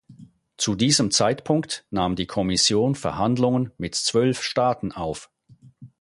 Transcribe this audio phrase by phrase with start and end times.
[0.57, 5.29] Zu diesem Zeitpunkt nahm die Kommission Verhandlungen mit zwölf Staaten auf.